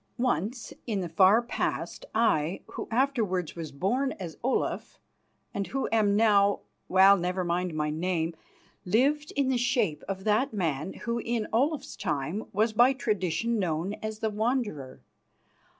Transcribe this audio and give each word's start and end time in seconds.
Once 0.17 0.73
in 0.87 1.01
the 1.01 1.07
far 1.07 1.43
past 1.43 2.07
I, 2.15 2.61
who 2.71 2.87
afterwards 2.89 3.55
was 3.55 3.71
born 3.71 4.13
as 4.13 4.35
Olaf, 4.43 4.97
and 5.53 5.67
who 5.67 5.87
am 5.91 6.15
now 6.15 6.61
well, 6.89 7.15
never 7.15 7.43
mind 7.43 7.75
my 7.75 7.91
name 7.91 8.35
lived 8.83 9.31
in 9.35 9.49
the 9.49 9.59
shape 9.59 10.03
of 10.09 10.23
that 10.23 10.53
man 10.53 10.91
who 10.93 11.19
in 11.19 11.45
Olaf's 11.53 11.95
time 11.95 12.45
was 12.51 12.73
by 12.73 12.93
tradition 12.93 13.59
known 13.59 13.93
as 14.01 14.17
the 14.17 14.31
Wanderer. 14.31 15.01